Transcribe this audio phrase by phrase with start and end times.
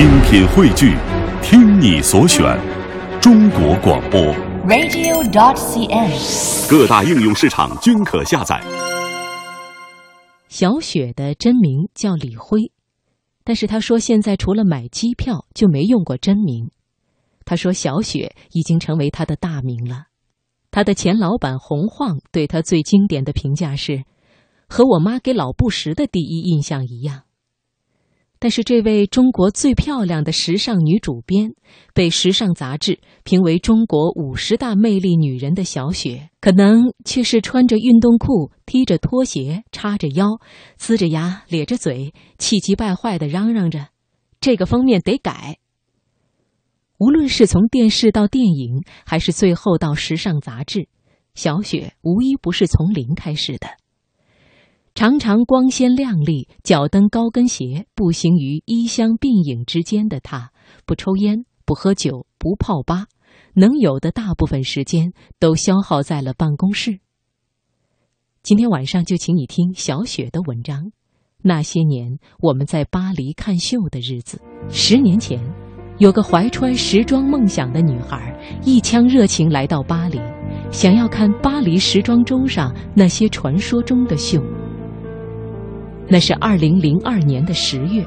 [0.00, 0.96] 精品汇聚，
[1.42, 2.58] 听你所选，
[3.20, 4.18] 中国广播。
[4.66, 6.70] radio.dot.cn，。
[6.70, 8.58] 各大应用市场均可下载。
[10.48, 12.72] 小雪的真名叫李辉，
[13.44, 16.70] 但是他说现在除了买机票就没用过真名。
[17.44, 20.04] 他说小雪已经成为他的大名了。
[20.70, 24.04] 他的前老板洪晃对他最经典的评价是，
[24.66, 27.24] 和我妈给老布什的第一印象一样。
[28.42, 31.52] 但是，这位中国最漂亮的时尚女主编，
[31.92, 40.40] 被时尚杂志评为中国五十大魅力女人的小雪，可能却是穿着运动裤、踢着拖鞋、叉着腰、
[40.80, 43.88] 呲着牙、咧着嘴、气急败坏地嚷嚷着
[44.40, 45.58] ：“这个封面得改。”
[46.98, 50.88] 无论是从电视到电影，还是最后到时尚杂志，
[51.34, 53.68] 小雪无一不是从零开始的。
[54.94, 60.50] 常常光鲜亮丽，脚蹬高跟鞋，步行于衣香鬓影之间的她，
[60.84, 63.06] 不抽烟，不喝酒，不泡吧，
[63.54, 66.98] 能有的大部分时间都消耗在了办公室。
[68.42, 70.84] 今天晚上就请你听小雪的文章，
[71.42, 74.38] 《那些年我们在巴黎看秀的日子》。
[74.70, 75.40] 十年前，
[75.98, 80.18] 有个怀揣时装梦想的女孩，一腔热情来到巴黎，
[80.70, 84.42] 想要看巴黎时装周上那些传说中的秀。
[86.10, 88.04] 那是二零零二年的十月，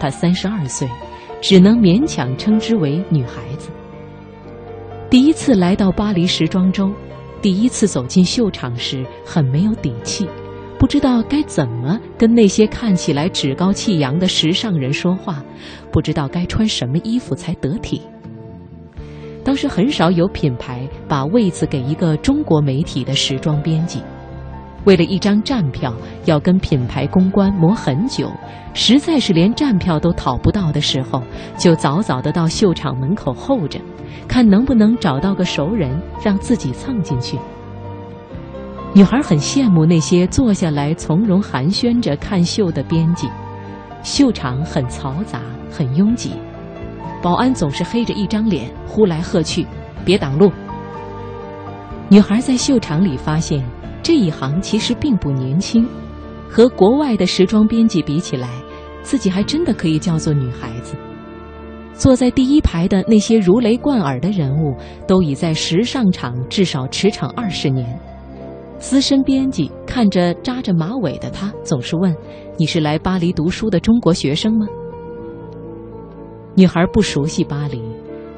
[0.00, 0.88] 她三十二岁，
[1.40, 3.70] 只能勉强称之为女孩子。
[5.08, 6.90] 第一次来到巴黎时装周，
[7.40, 10.28] 第一次走进秀场时，很没有底气，
[10.80, 15.40] 不知道该怎么跟那些看起来趾高气扬的时尚人说话，
[15.92, 18.02] 不知道该穿什么衣服才得体。
[19.44, 24.00] 当时很少有品牌把位子给一个中国媒体的时装编辑。
[24.84, 25.92] 为了一张站票，
[26.26, 28.30] 要跟品牌公关磨很久，
[28.74, 31.22] 实在是连站票都讨不到的时候，
[31.56, 33.80] 就早早的到秀场门口候着，
[34.28, 37.38] 看能不能找到个熟人，让自己蹭进去。
[38.92, 43.28] 女孩很羡慕那些坐下来从容寒暄着看秀的编辑。
[44.02, 46.32] 秀场很嘈杂，很拥挤，
[47.22, 49.66] 保安总是黑着一张脸，呼来喝去，
[50.04, 50.52] 别挡路。
[52.10, 53.64] 女孩在秀场里发现。
[54.04, 55.88] 这一行其实并不年轻，
[56.46, 58.50] 和国外的时装编辑比起来，
[59.02, 60.94] 自己还真的可以叫做女孩子。
[61.94, 64.76] 坐在第一排的那些如雷贯耳的人物，
[65.06, 67.98] 都已在时尚场至少驰骋二十年。
[68.78, 72.14] 资深编辑看着扎着马尾的她，总是问
[72.58, 74.66] ：“你是来巴黎读书的中国学生吗？”
[76.54, 77.80] 女孩不熟悉巴黎，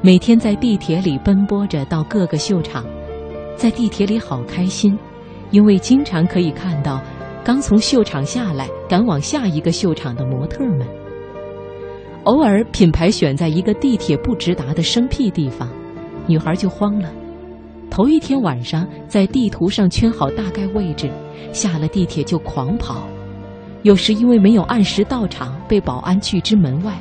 [0.01, 2.85] 每天在地铁里奔波着到各个秀场，
[3.57, 4.97] 在地铁里好开心。
[5.51, 7.01] 因为经常可以看到
[7.43, 10.85] 刚从秀场下来赶往下一个秀场的模特们。
[12.23, 15.69] 偶尔品牌选在一个地铁不直达的生僻地方，
[16.25, 17.09] 女孩就慌了。
[17.89, 21.09] 头一天晚上在地图上圈好大概位置，
[21.53, 23.07] 下了地铁就狂跑。
[23.83, 26.93] 有时因为没有按时到场，被保安拒之门外。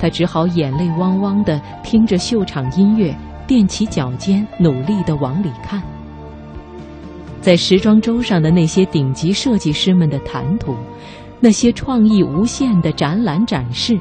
[0.00, 3.14] 她只好眼泪汪汪地听着秀场音乐，
[3.46, 5.80] 踮起脚尖，努力地往里看。
[7.40, 10.76] 在时装周上的那些顶级设计师们的谈吐，
[11.40, 13.98] 那些创意无限的展览展示，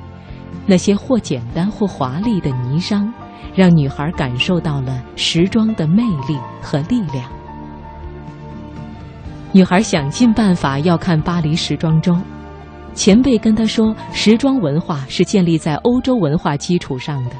[0.66, 3.10] 那些或简单或华丽的霓裳，
[3.56, 7.32] 让女孩感受到了时装的魅力和力量。
[9.54, 12.16] 女孩想尽办法要看巴黎时装周，
[12.94, 17.32] 前辈跟她说，时装文化是建立在欧洲文化基础上的，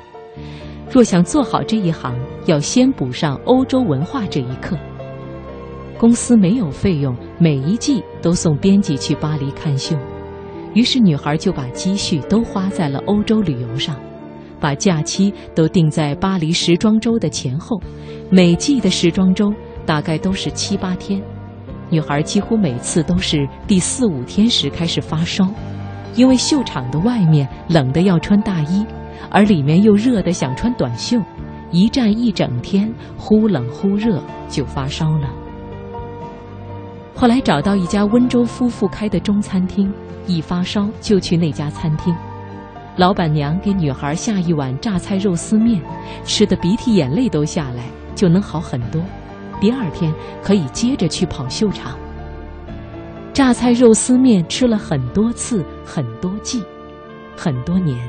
[0.90, 2.16] 若想做好这一行，
[2.46, 4.78] 要先补上欧洲文化这一课。
[6.00, 9.98] 公司没有费用，每一季都送编辑去巴黎看秀，
[10.74, 13.98] 于是女孩就把积蓄都花在了欧洲旅游上，
[14.62, 17.82] 把假期都定在巴黎时装周的前后，
[18.30, 19.54] 每季的时装周
[19.86, 21.22] 大概都是七八天，
[21.90, 25.50] 女孩几乎每次都是第四五天时开始发烧，
[26.16, 28.86] 因为秀场的外面冷得要穿大衣，
[29.30, 31.20] 而里面又热得想穿短袖，
[31.72, 35.30] 一站一整天，忽冷忽热就发烧了。
[37.20, 39.92] 后来找到一家温州夫妇开的中餐厅，
[40.26, 42.16] 一发烧就去那家餐厅。
[42.96, 45.84] 老板娘给女孩下一碗榨菜肉丝面，
[46.24, 47.84] 吃的鼻涕眼泪都下来，
[48.16, 49.02] 就能好很多。
[49.60, 51.98] 第二天可以接着去跑秀场。
[53.34, 56.64] 榨菜肉丝面吃了很多次，很多季，
[57.36, 58.00] 很多年。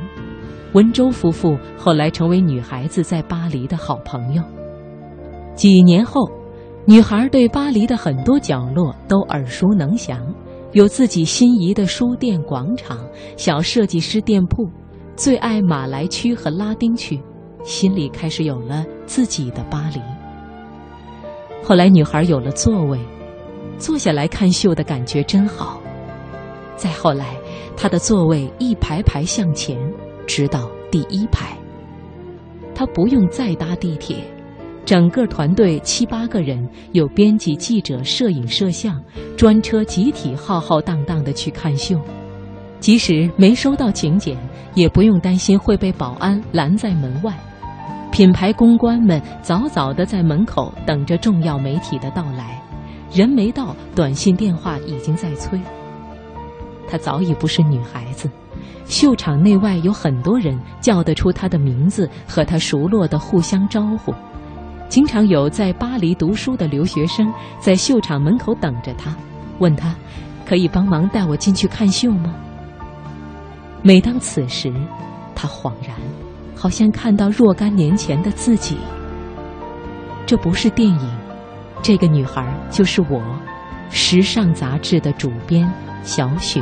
[0.74, 4.42] 温州夫妇后来成为女孩子在巴黎的好朋友。
[5.56, 6.30] 几年后。
[6.86, 10.18] 女孩对巴黎的很多角落都耳熟能详，
[10.72, 12.98] 有自己心仪的书店、广场、
[13.36, 14.68] 小设计师店铺，
[15.14, 17.20] 最爱马来区和拉丁区，
[17.62, 20.00] 心里开始有了自己的巴黎。
[21.62, 22.98] 后来，女孩有了座位，
[23.78, 25.80] 坐下来看秀的感觉真好。
[26.76, 27.36] 再后来，
[27.76, 29.78] 她的座位一排排向前，
[30.26, 31.56] 直到第一排。
[32.74, 34.16] 她不用再搭地铁，
[34.84, 39.00] 整个团队七八个人，有编辑、记者、摄影、摄像，
[39.36, 42.00] 专车集体浩浩荡荡的去看秀。
[42.80, 44.36] 即使没收到请柬，
[44.74, 47.32] 也不用担心会被保安拦在门外。
[48.10, 52.60] 品牌公关们早早的在门口等着重要媒体的到来，
[53.12, 55.60] 人没到，短信电话已经在催。
[56.88, 58.28] 她早已不是女孩子，
[58.86, 64.12] 秀场内外有很多人叫得出她的名字，和她熟络的互相招呼。
[64.90, 69.14] 经常有在巴黎读书的留学生在秀场门口等着他，
[69.60, 69.94] 问他
[70.44, 72.34] ：“可以帮忙带我进去看秀吗？”
[73.82, 74.70] 每当此时，
[75.34, 75.96] 他恍然。
[76.56, 78.76] 好像看到若干年前的自己。
[80.26, 81.10] 这不是电影，
[81.80, 83.22] 这个女孩就是我，
[83.88, 85.66] 时尚杂志的主编
[86.02, 86.60] 小雪。